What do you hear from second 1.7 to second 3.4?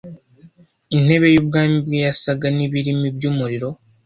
bwe yasaga n ibirimi by